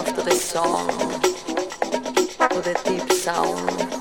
[0.00, 0.88] To the song,
[2.48, 3.99] to the deep sound.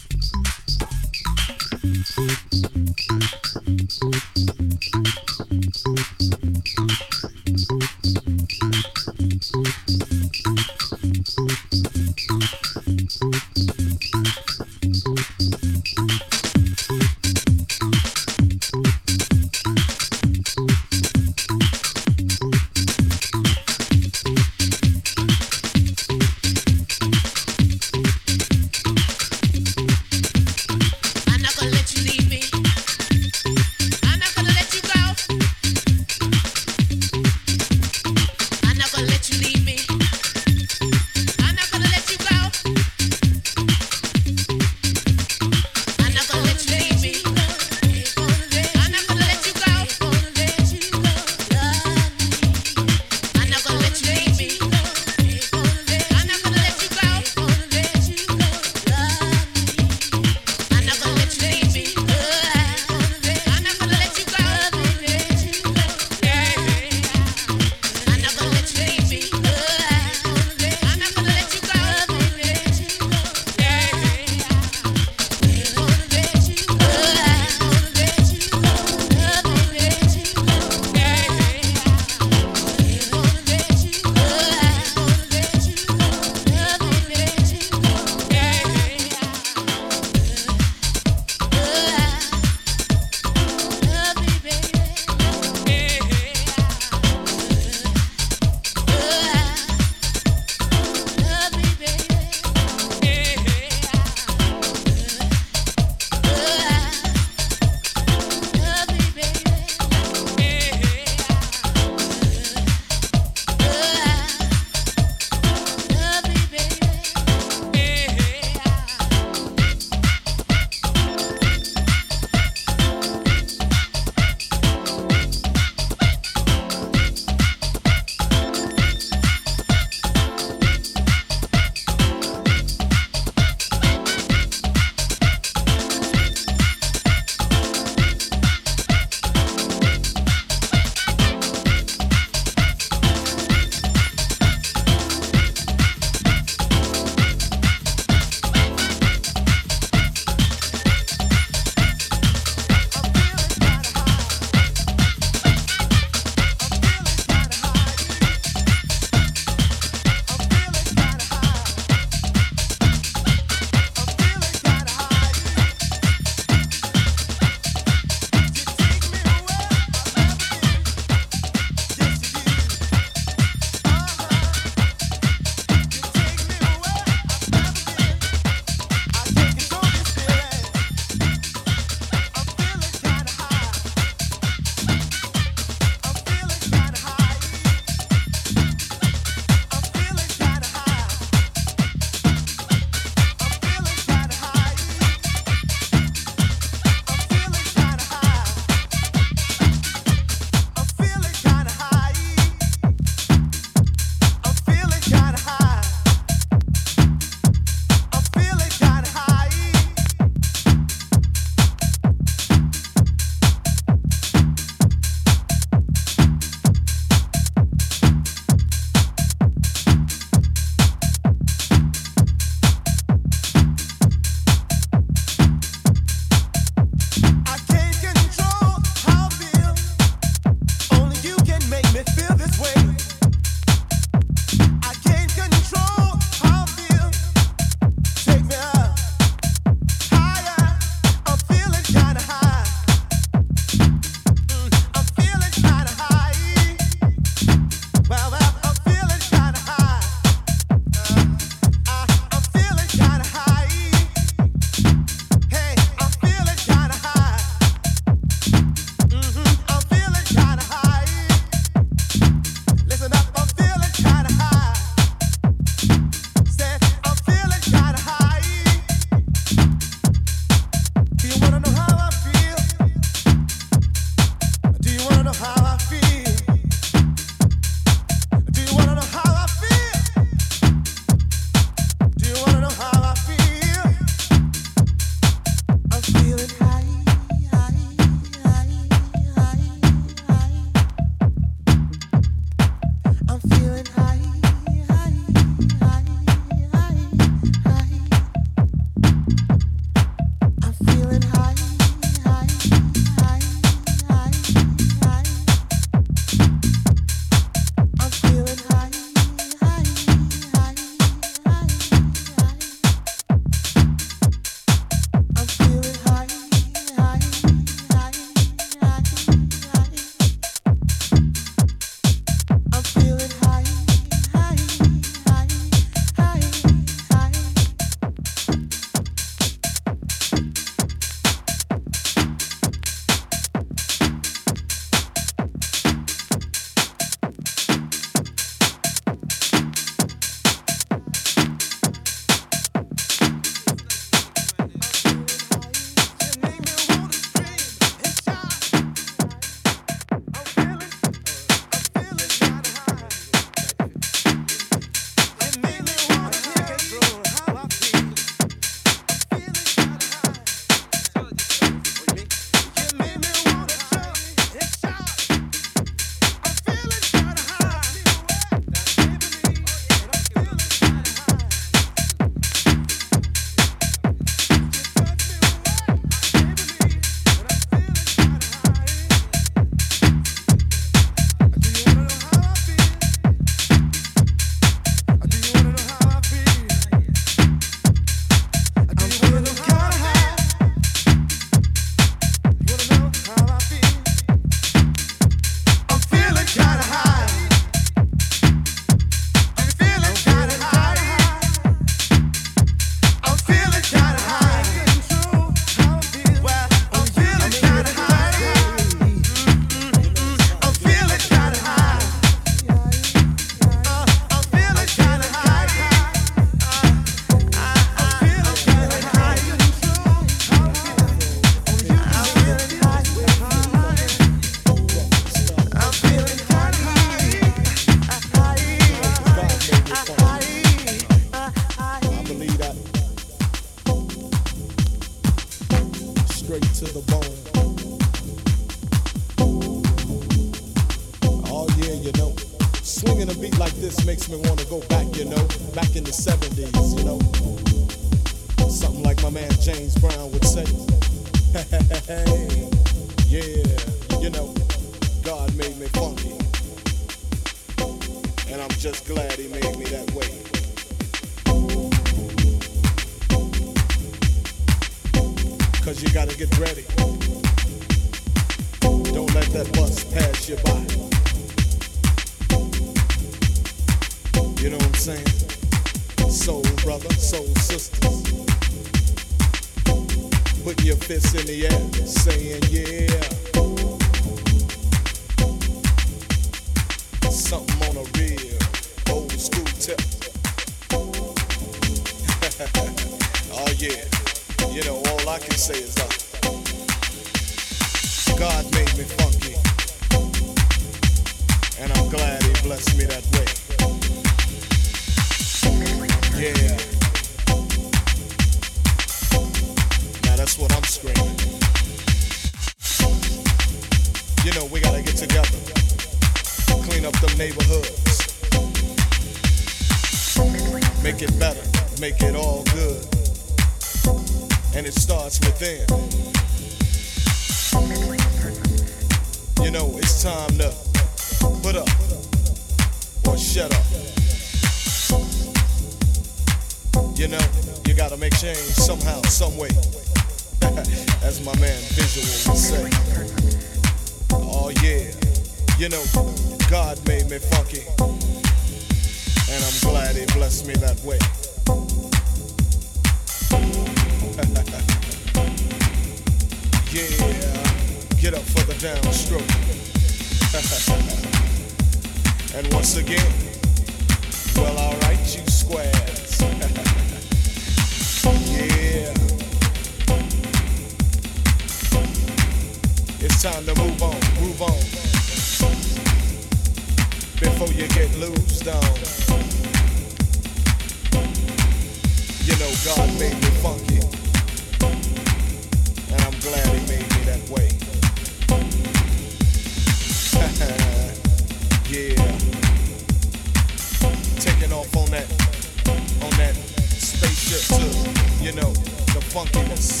[599.28, 600.00] Funkiness.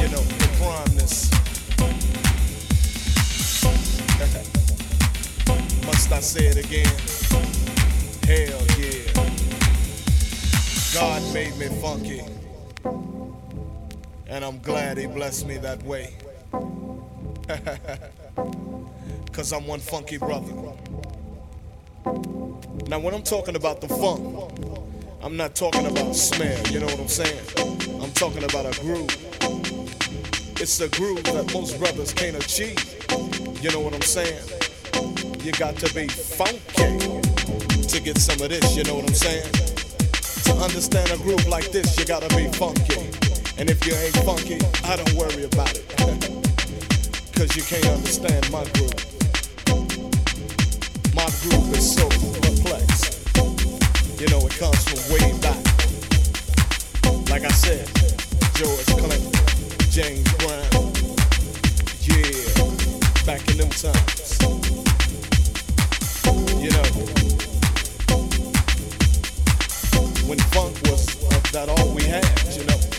[0.00, 1.30] You know, the primeness.
[5.86, 6.86] Must I say it again?
[8.26, 9.12] Hell yeah.
[10.94, 12.22] God made me funky.
[14.28, 16.14] And I'm glad he blessed me that way.
[19.32, 20.52] Cause I'm one funky brother.
[22.88, 24.83] Now, when I'm talking about the funk,
[25.24, 27.40] I'm not talking about smell, you know what I'm saying?
[27.98, 29.08] I'm talking about a groove.
[30.60, 32.76] It's a groove that most brothers can't achieve.
[33.62, 34.38] You know what I'm saying?
[35.40, 36.98] You got to be funky
[37.88, 39.50] to get some of this, you know what I'm saying?
[40.44, 43.08] To understand a groove like this, you gotta be funky.
[43.56, 45.88] And if you ain't funky, I don't worry about it.
[47.34, 48.92] Cause you can't understand my groove.
[51.14, 52.33] My groove is so.
[54.24, 55.62] You know, it comes from way back.
[57.28, 57.86] Like I said,
[58.54, 59.30] George Clinton,
[59.90, 60.64] James Brown.
[62.00, 62.32] Yeah,
[63.26, 64.40] back in them times.
[66.58, 66.88] You know,
[70.26, 71.04] when funk was
[71.52, 72.24] that all we had,
[72.56, 72.93] you know.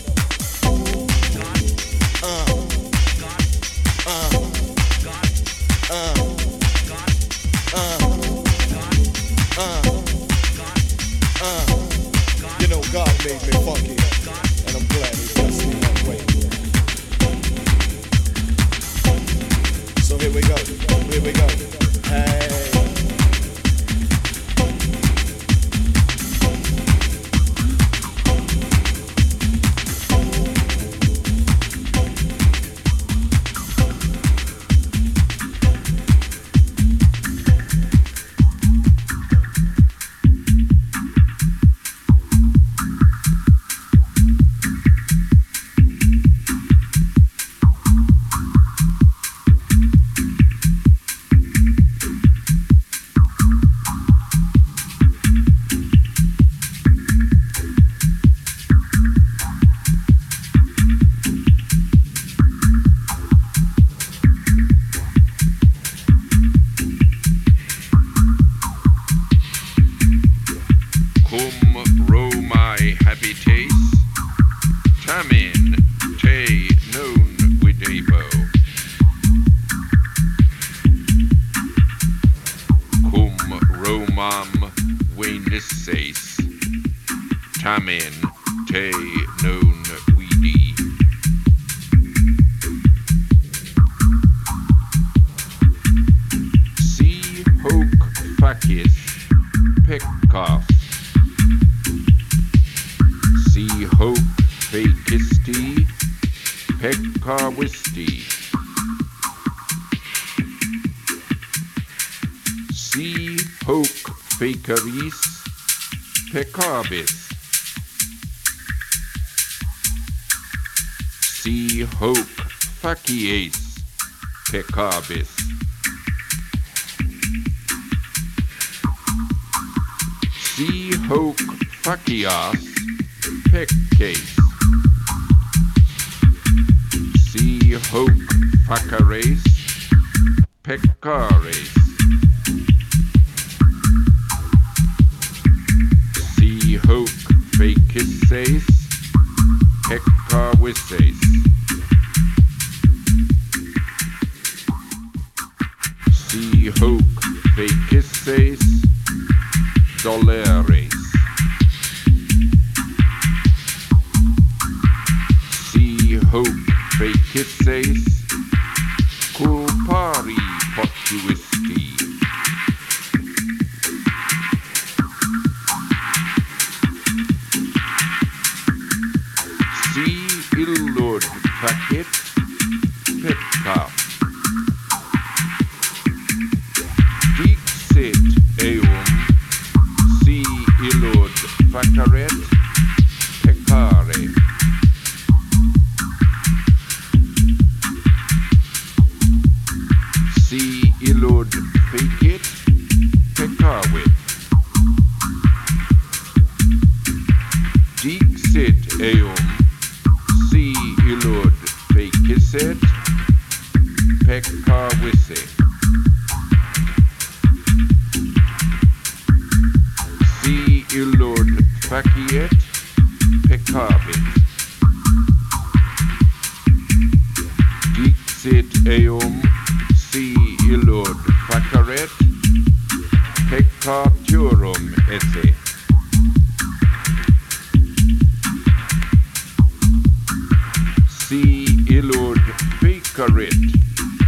[243.26, 243.50] Fakarit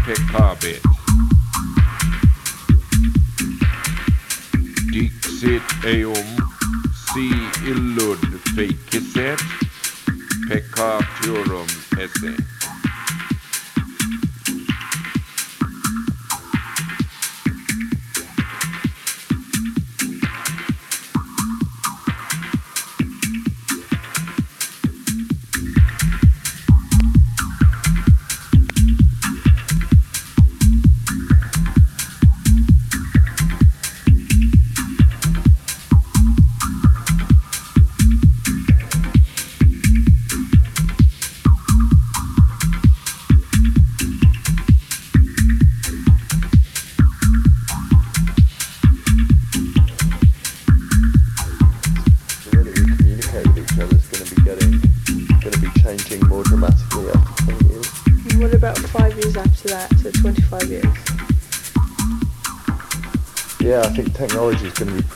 [0.04, 0.82] Pekabit.
[4.90, 6.28] Dixit Eum
[6.92, 7.30] Si
[7.70, 8.18] Illud
[8.54, 9.40] Fakiset
[10.48, 11.68] Pekaturum
[11.98, 12.57] Esse.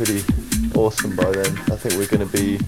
[0.05, 0.25] Pretty
[0.75, 1.57] awesome by then.
[1.71, 2.59] I think we're going to be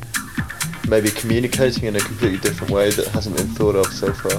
[0.88, 4.36] maybe communicating in a completely different way that hasn't been thought of so far.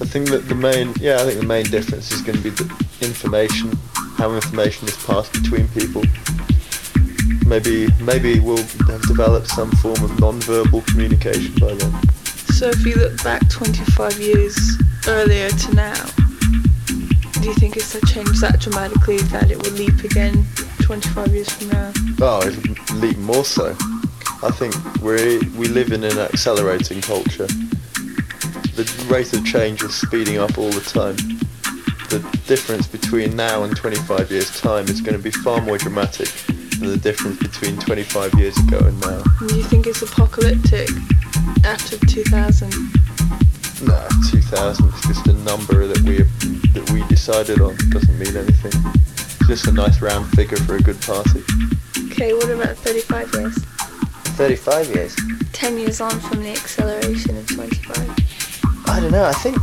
[0.00, 2.50] I think that the main, yeah, I think the main difference is going to be
[2.50, 2.64] the
[3.02, 3.72] information,
[4.16, 6.02] how information is passed between people.
[7.46, 8.56] Maybe, maybe we'll
[8.88, 11.92] have developed some form of non-verbal communication by then.
[12.56, 14.56] So if you look back 25 years
[15.08, 16.04] earlier to now,
[17.42, 20.46] do you think it's changed that dramatically that it will leap again
[20.82, 21.92] 25 years from now?
[22.20, 23.76] Oh, it'll leap more so.
[24.42, 27.46] I think we we live in an accelerating culture.
[27.46, 31.16] The rate of change is speeding up all the time.
[32.08, 36.28] The difference between now and 25 years' time is going to be far more dramatic
[36.78, 39.22] than the difference between 25 years ago and now.
[39.46, 40.88] Do you think it's apocalyptic
[41.64, 42.70] after 2000?
[43.86, 46.18] No, 2000 is just a number that we
[46.72, 47.76] that we decided on.
[47.90, 48.72] Doesn't mean anything.
[49.52, 51.44] Just a nice round figure for a good party.
[52.06, 53.54] Okay, what about 35 years?
[54.32, 55.16] 35 years.
[55.52, 58.88] 10 years on from the acceleration of 25.
[58.88, 59.26] I don't know.
[59.26, 59.58] I think,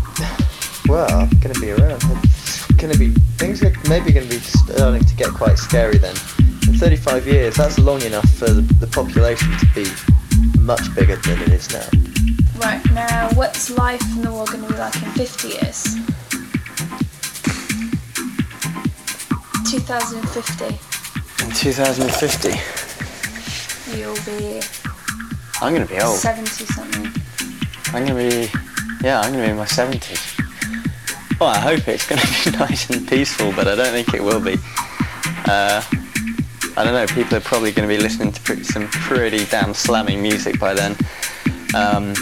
[0.87, 2.03] well, I'm going to be around.
[2.23, 3.09] It's going to be
[3.39, 6.15] things are maybe going to be starting to get quite scary then.
[6.67, 9.87] In 35 years, that's long enough for the, the population to be
[10.59, 11.89] much bigger than it is now.
[12.59, 15.95] Right, now what's life in the world going to be like in 50 years?
[19.69, 20.65] 2050.
[21.45, 22.49] In 2050,
[23.97, 24.61] You'll be
[25.61, 26.17] I'm gonna be old.
[26.17, 27.11] 70 something.
[27.93, 28.49] I'm gonna be
[29.03, 30.39] Yeah, I'm to be in my 70s.
[31.39, 34.23] Well, I hope it's going to be nice and peaceful, but I don't think it
[34.23, 34.55] will be.
[35.45, 35.81] Uh,
[36.75, 40.21] I don't know, people are probably going to be listening to some pretty damn slamming
[40.21, 40.97] music by then.
[41.75, 42.13] Um,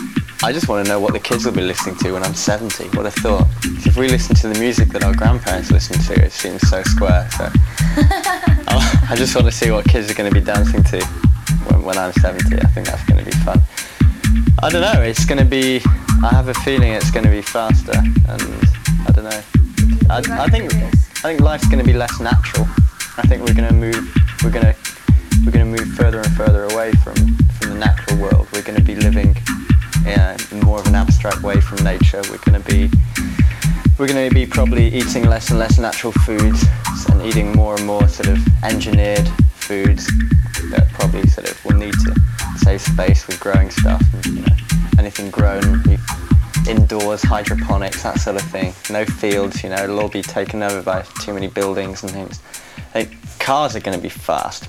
[0.43, 2.89] I just want to know what the kids will be listening to when I'm 70.
[2.95, 3.47] What a thought.
[3.85, 7.27] If we listen to the music that our grandparents listened to, it seems so square.
[7.31, 7.45] So
[8.69, 11.03] I just want to see what kids are going to be dancing to
[11.65, 12.55] when, when I'm 70.
[12.55, 13.61] I think that's going to be fun.
[14.61, 15.01] I don't know.
[15.01, 15.81] It's going to be.
[16.23, 18.41] I have a feeling it's going to be faster, and
[19.07, 19.41] I don't know.
[20.09, 20.89] I, I think I
[21.21, 22.65] think life's going to be less natural.
[23.17, 24.15] I think we're going to move.
[24.43, 24.75] We're going to
[25.45, 27.15] we're going to move further and further away from
[27.57, 28.47] from the natural world.
[28.53, 29.35] We're going to be living
[30.07, 32.21] yeah, in more of an abstract way from nature.
[32.29, 32.89] We're going to be
[33.97, 36.63] we're going to be probably eating less and less natural foods
[37.09, 40.05] and eating more and more sort of engineered foods
[40.69, 42.15] that probably sort of will need to
[42.57, 44.03] save space with growing stuff.
[44.13, 44.55] And, you know,
[44.99, 45.83] anything grown
[46.67, 48.73] indoors, hydroponics, that sort of thing.
[48.89, 52.41] No fields, you know, it'll all be taken over by too many buildings and things.
[52.93, 53.09] Like,
[53.39, 54.67] cars are going to be fast.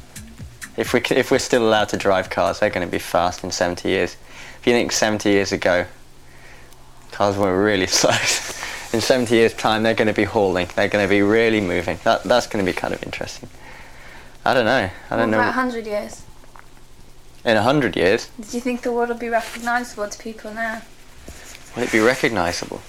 [0.77, 3.51] If, we, if we're still allowed to drive cars, they're going to be fast in
[3.51, 4.17] 70 years.
[4.61, 5.87] If you think 70 years ago,
[7.13, 8.11] cars were really slow.
[8.93, 10.69] in 70 years' time, they're going to be hauling.
[10.75, 11.99] They're going to be really moving.
[12.05, 13.49] That, that's going to be kind of interesting.
[14.45, 14.91] I don't know.
[15.11, 15.39] I don't what know.
[15.39, 16.23] about 100 years?
[17.45, 20.83] In 100 years, Do you think the world will be recognisable to people now?
[21.77, 22.81] will it be recognisable?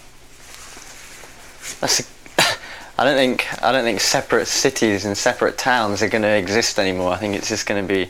[1.80, 2.04] That's a,
[3.02, 6.80] I don't think I don't think separate cities and separate towns are going to exist
[6.80, 7.12] anymore.
[7.14, 8.10] I think it's just going to be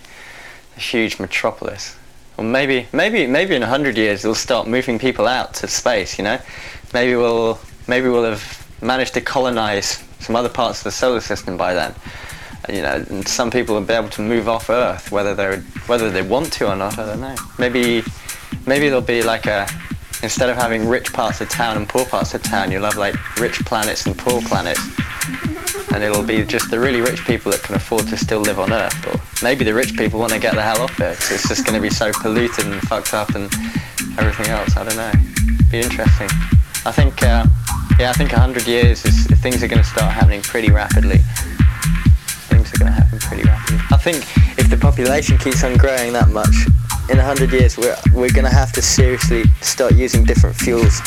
[0.78, 1.96] a huge metropolis.
[2.40, 6.24] Or maybe maybe maybe in 100 years they'll start moving people out to space, you
[6.24, 6.40] know?
[6.94, 11.58] Maybe we'll maybe we'll have managed to colonize some other parts of the solar system
[11.58, 11.94] by then.
[12.70, 15.58] You know, and some people will be able to move off Earth, whether they
[15.88, 16.98] whether they want to or not.
[16.98, 17.36] I don't know.
[17.58, 18.04] Maybe
[18.66, 19.68] maybe there'll be like a
[20.24, 23.16] instead of having rich parts of town and poor parts of town, you'll have like
[23.38, 24.80] rich planets and poor planets.
[25.94, 28.72] And it'll be just the really rich people that can afford to still live on
[28.72, 29.08] Earth.
[29.08, 31.76] Or maybe the rich people want to get the hell off it it's just going
[31.76, 33.52] to be so polluted and fucked up and
[34.18, 34.78] everything else.
[34.78, 35.12] I don't know.
[35.72, 36.30] Be interesting.
[36.86, 37.46] I think, uh,
[38.00, 41.20] yeah, I think 100 years is things are going to start happening pretty rapidly.
[42.60, 43.80] Things are going to happen pretty rapidly.
[43.90, 44.18] I think
[44.60, 46.68] if the population keeps on growing that much,
[47.10, 51.00] in 100 years we're, we're going to have to seriously start using different fuels.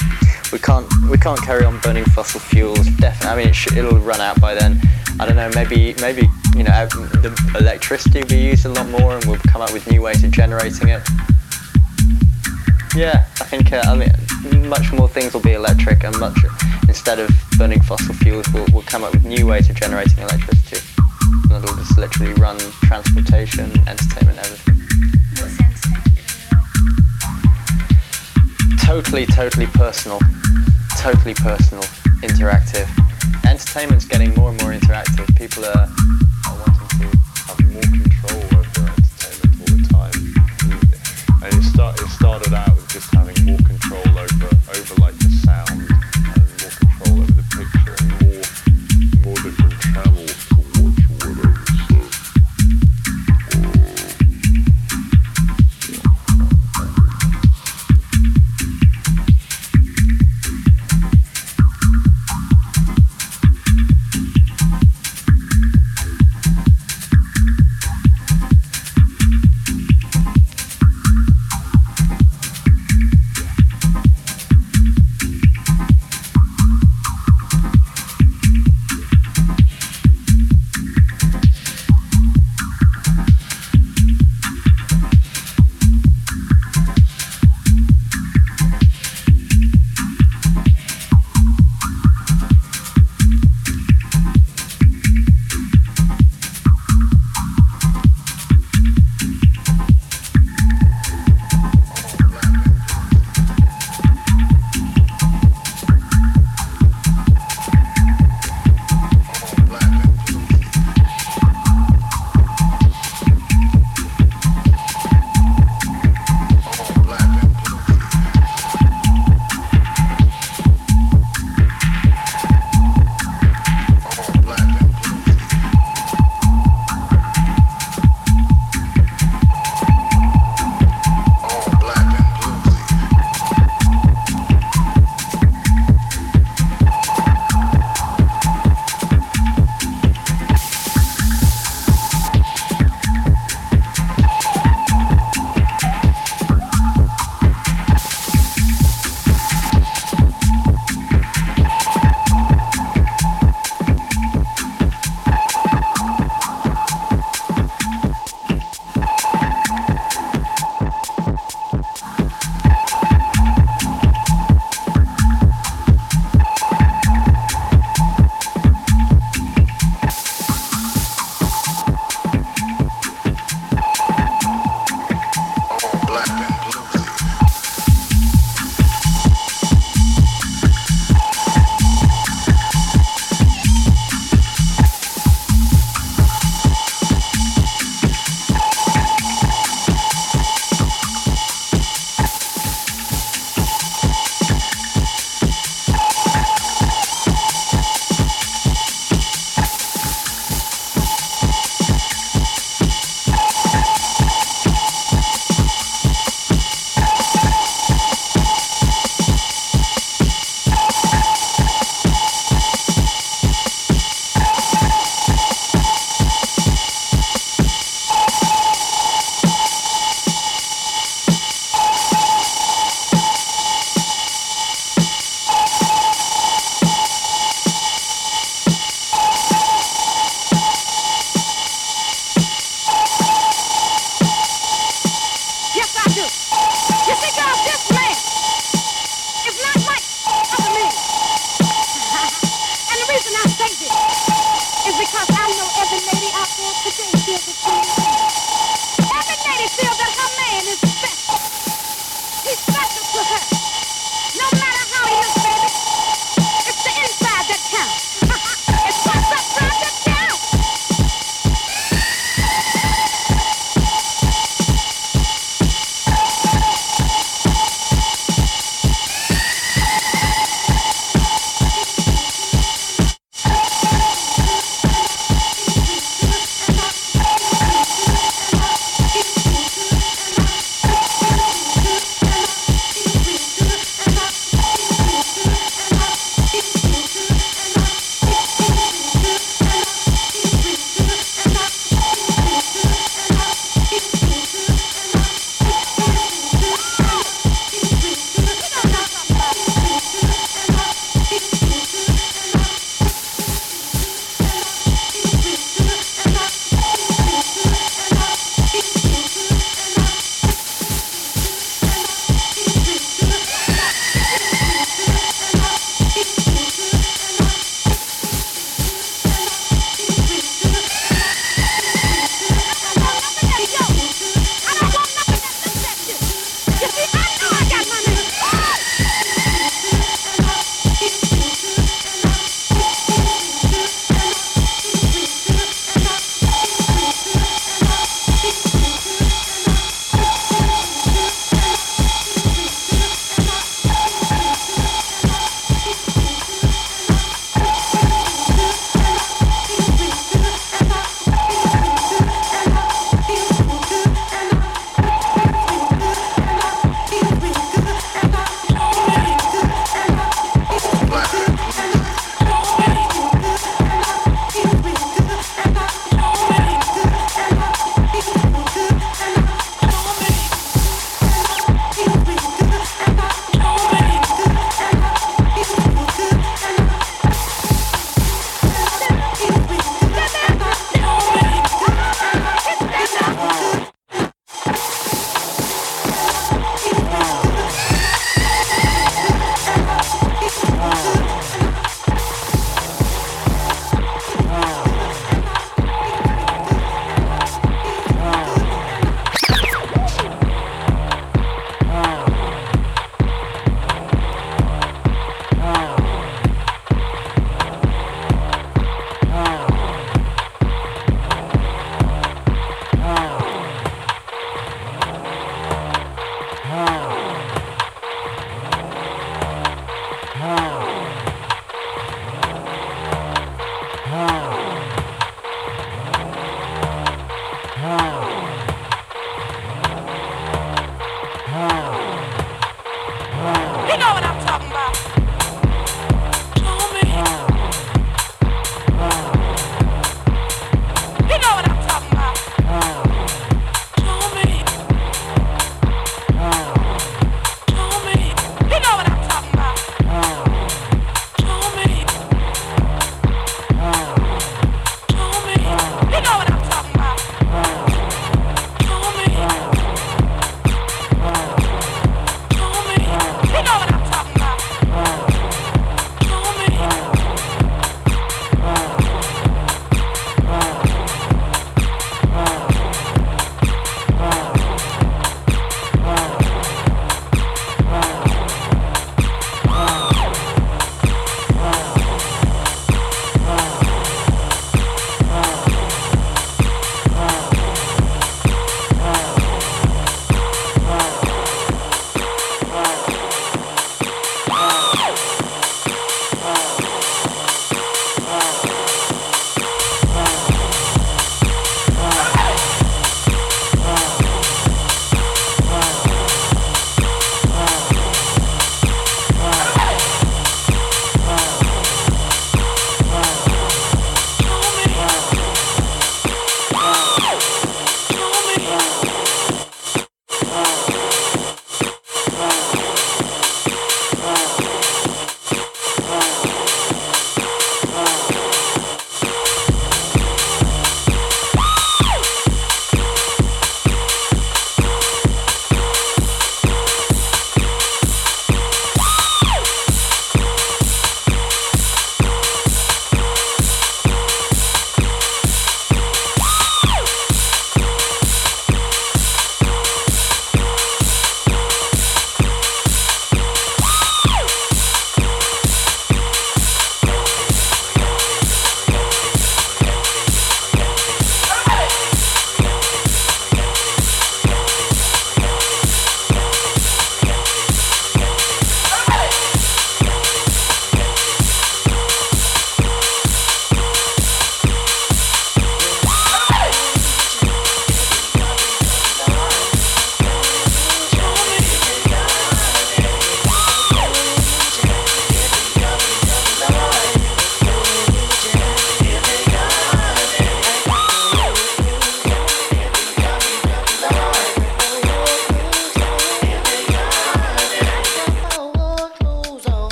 [0.51, 2.87] We can't we can't carry on burning fossil fuels.
[2.97, 4.81] Definitely, I mean it sh- it'll run out by then.
[5.20, 5.51] I don't know.
[5.55, 6.23] Maybe maybe
[6.57, 6.87] you know
[7.20, 10.24] the electricity will be used a lot more, and we'll come up with new ways
[10.24, 11.07] of generating it.
[12.97, 16.39] Yeah, I think uh, I mean much more things will be electric, and much
[16.89, 20.91] instead of burning fossil fuels, we'll, we'll come up with new ways of generating electricity.
[21.63, 24.83] And it'll just literally run transportation, entertainment, everything.
[25.39, 26.57] What's the entertainment going to be
[28.77, 28.79] like?
[28.79, 30.19] totally, totally personal,
[30.99, 31.85] totally personal,
[32.23, 32.89] interactive.
[33.49, 35.37] Entertainment's getting more and more interactive.
[35.37, 35.87] People are,
[36.49, 38.12] are wanting to have more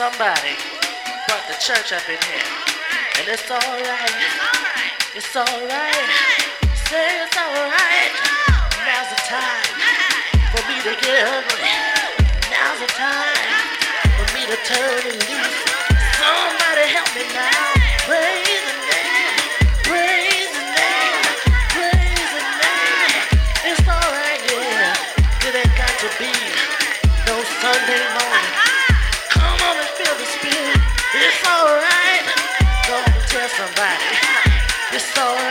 [0.00, 0.56] somebody
[1.28, 2.48] brought the church up in here.
[3.20, 4.16] And it's alright.
[5.14, 6.08] It's alright.
[6.88, 8.12] Say it's alright.
[8.80, 9.76] Now's the time
[10.56, 11.68] for me to get hungry.
[12.48, 13.44] Now's the time
[14.16, 15.60] for me to turn and loose.
[16.16, 17.79] Somebody help me now.
[34.92, 35.49] You're so.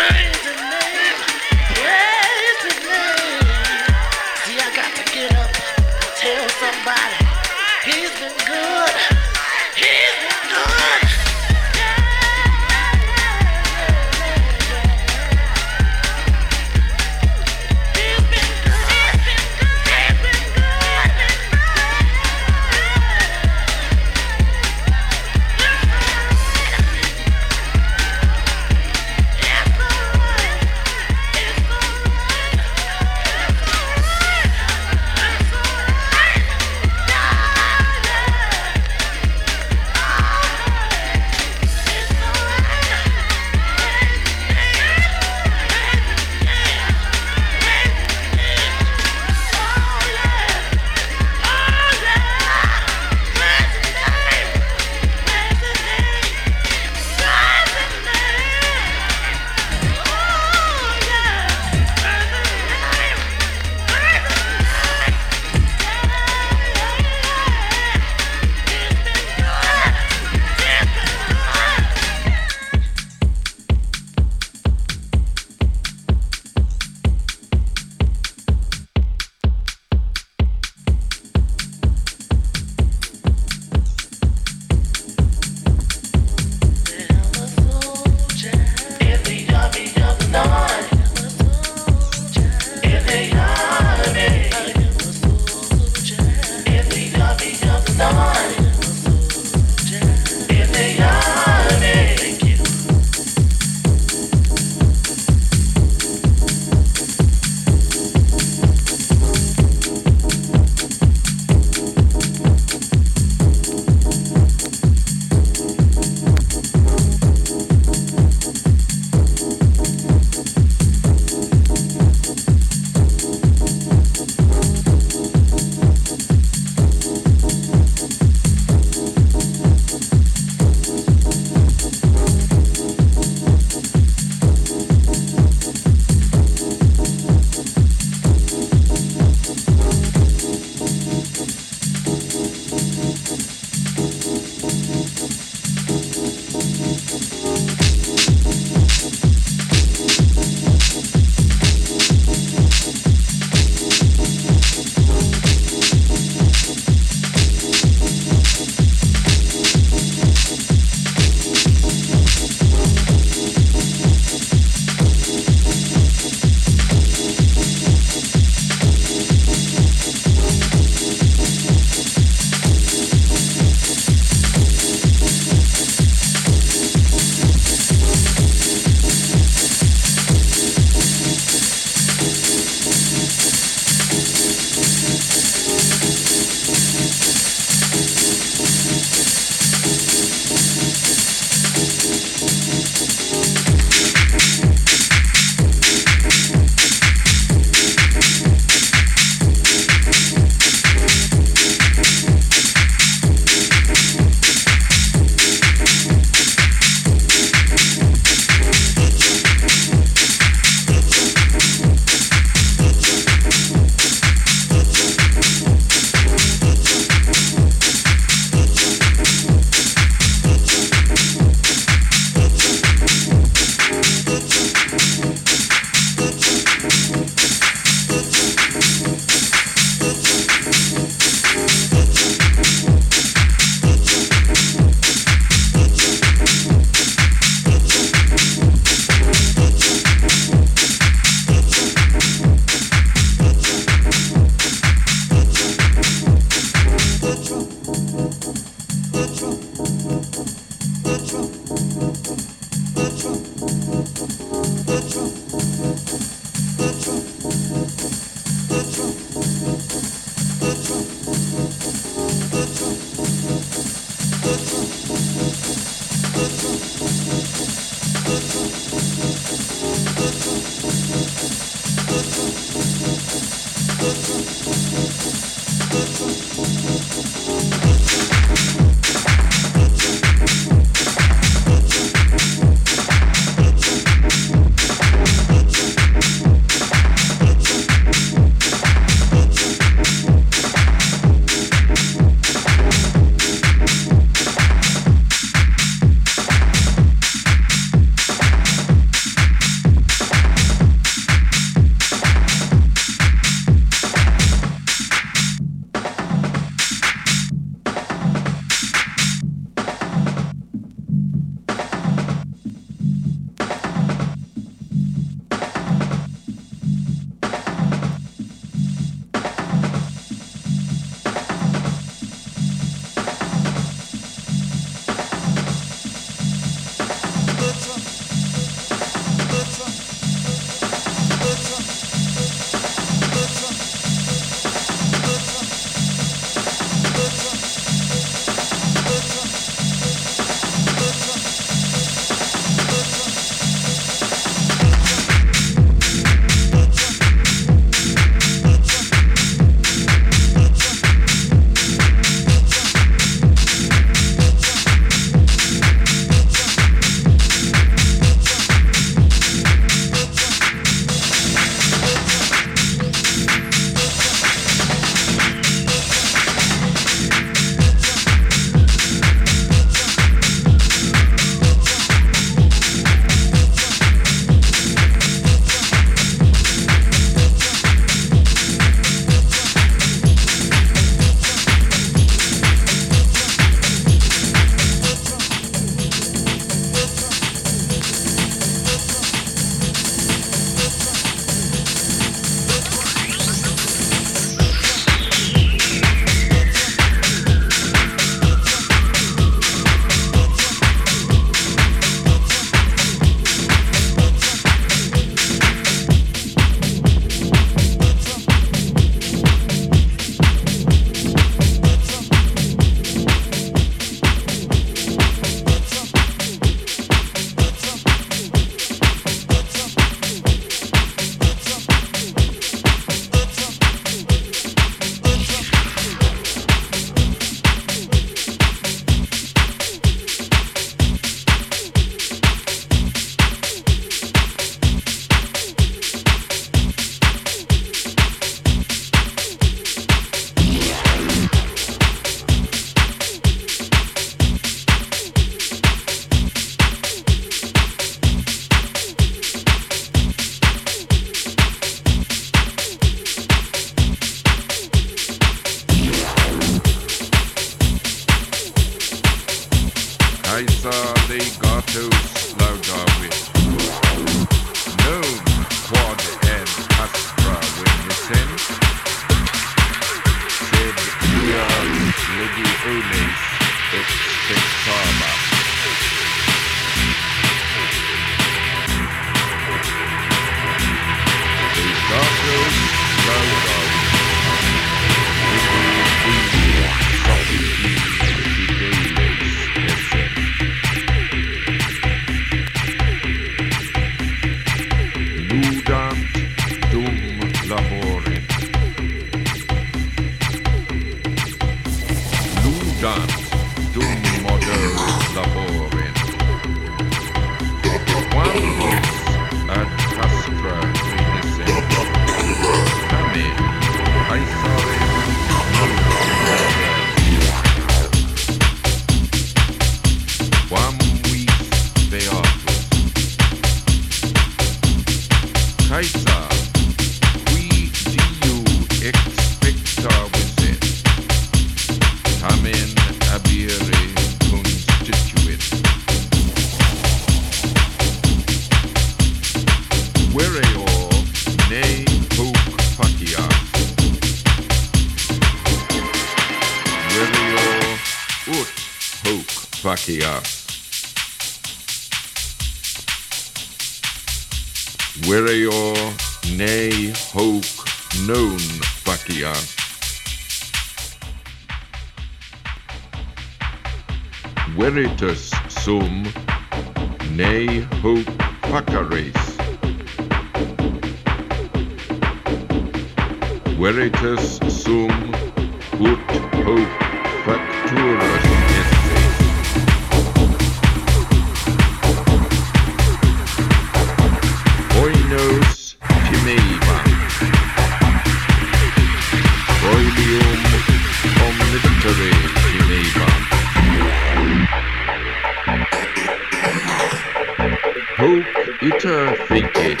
[598.42, 599.16] Hoc ita
[599.46, 600.00] fecit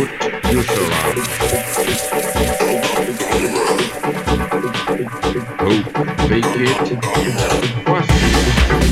[0.00, 1.16] ut usuram.
[5.60, 5.92] Hope
[6.30, 6.88] make it
[7.84, 8.30] quasi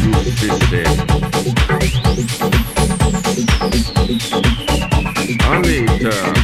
[0.03, 0.93] justisem.
[5.53, 6.42] Aleta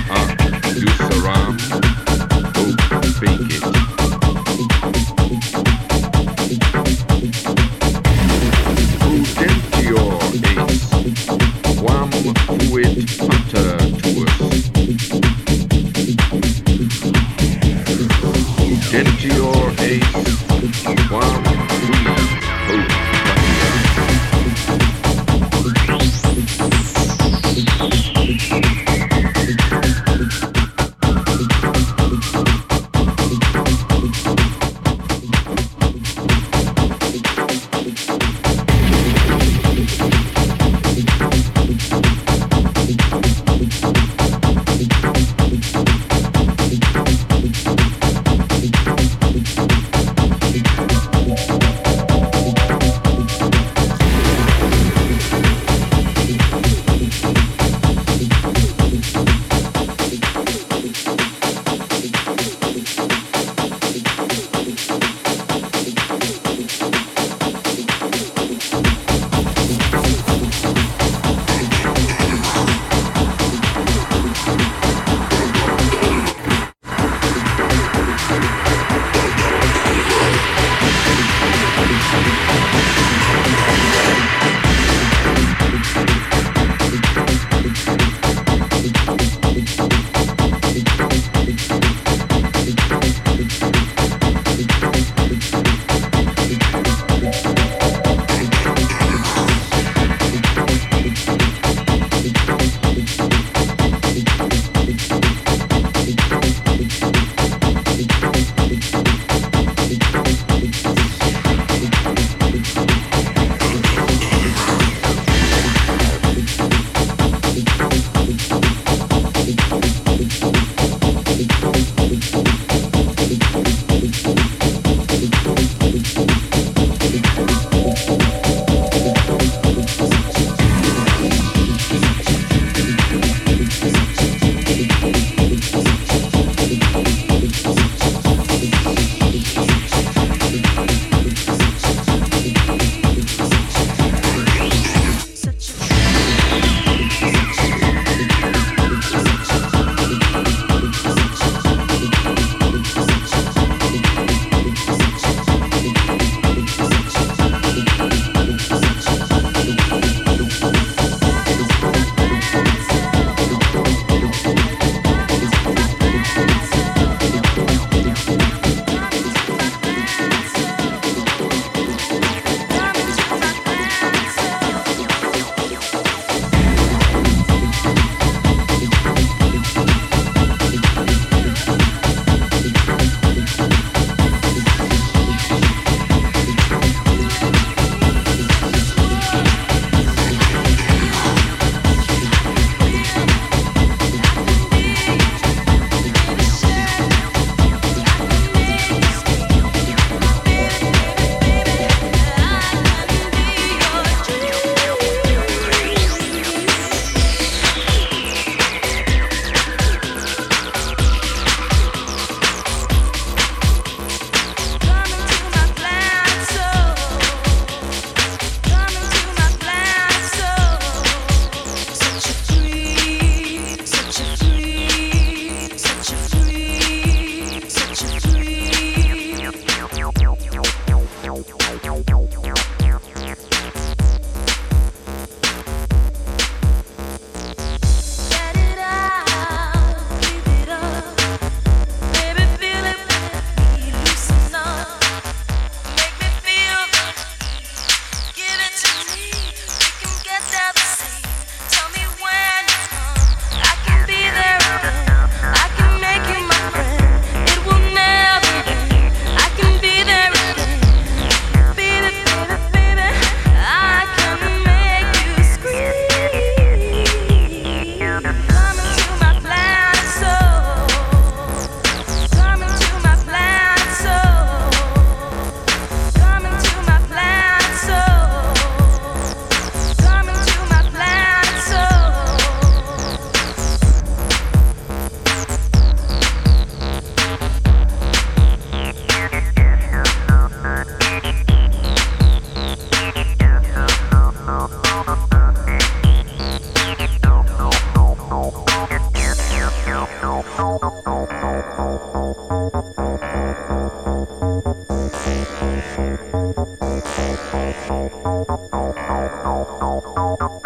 [310.37, 310.63] Thank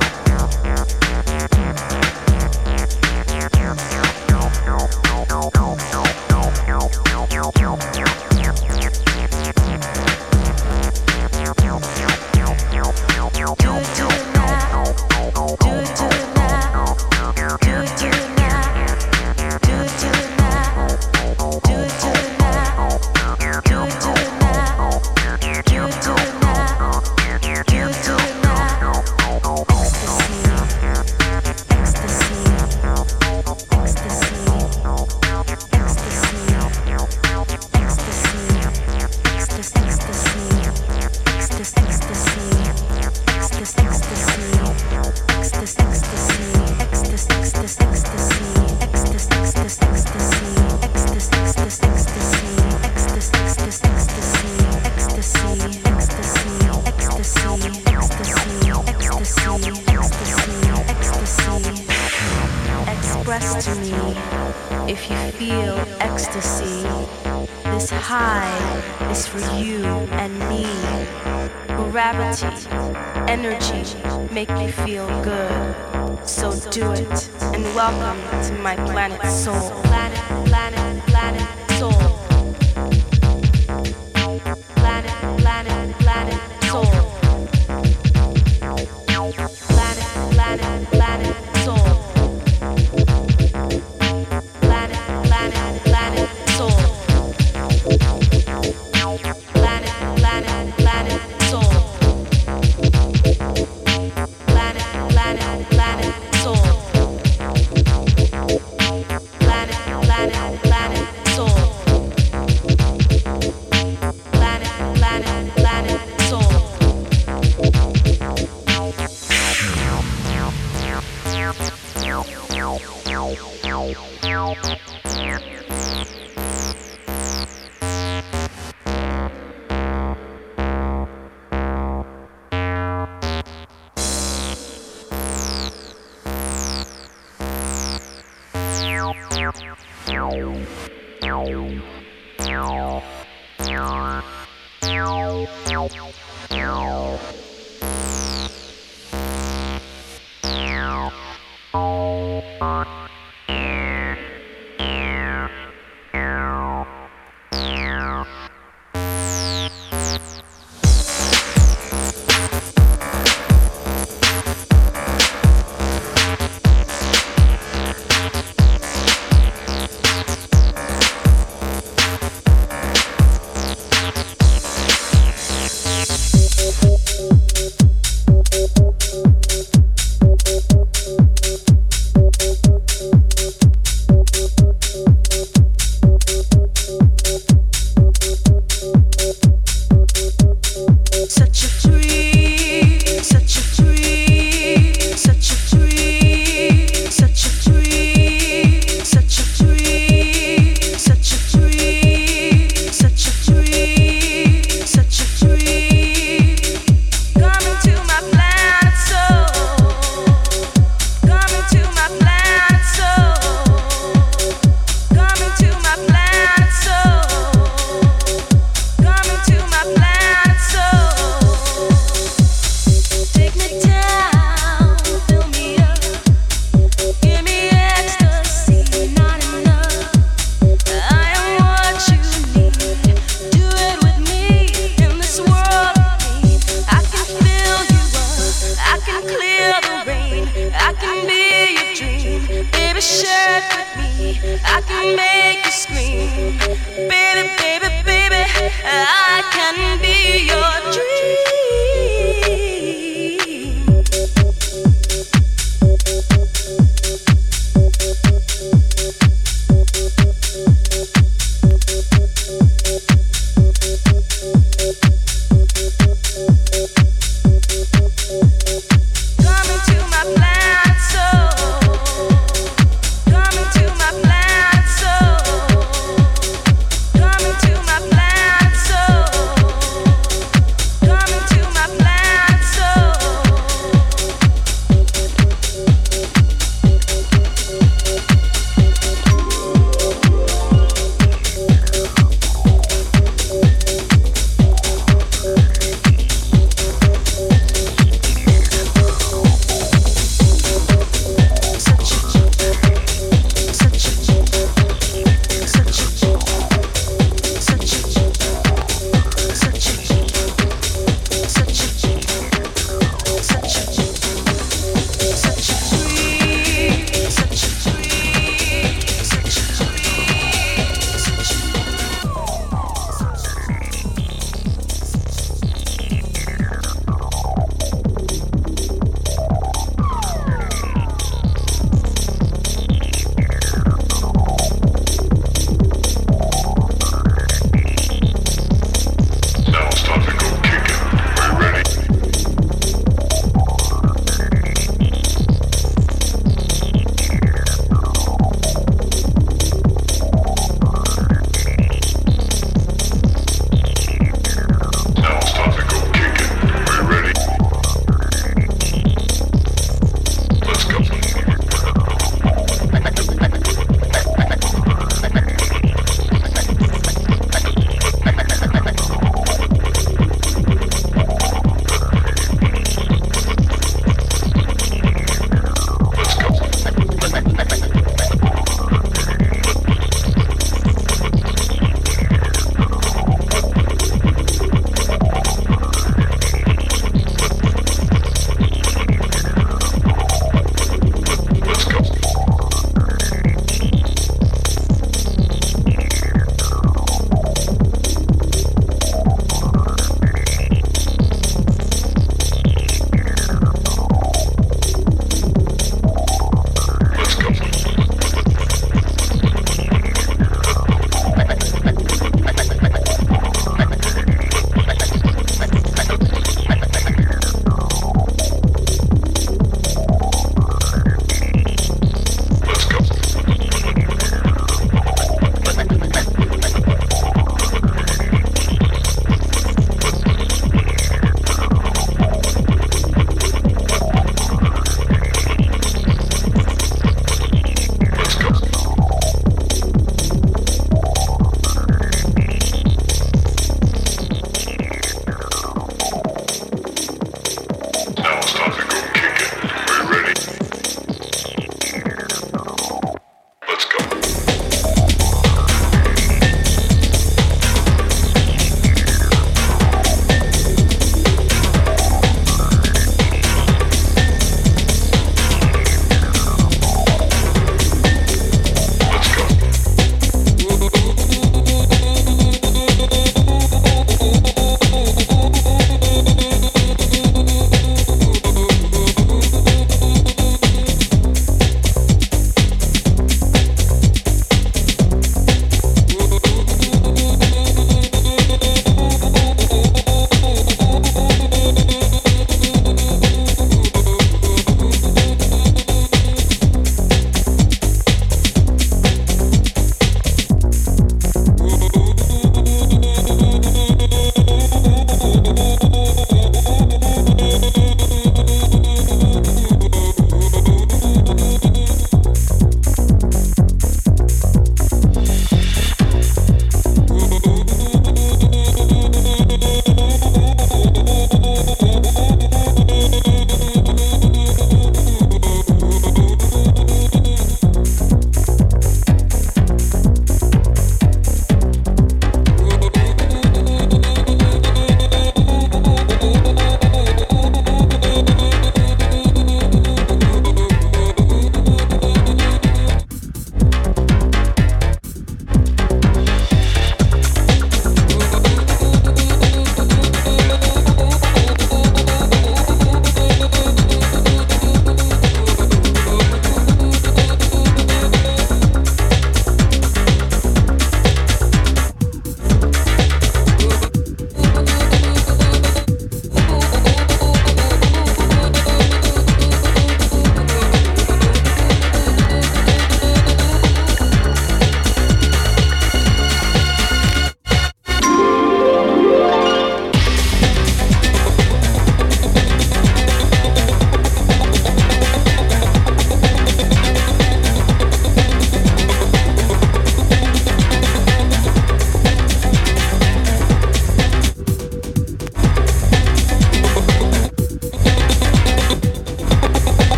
[0.00, 0.15] you.